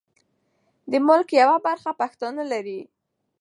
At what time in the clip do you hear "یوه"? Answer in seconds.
1.41-1.57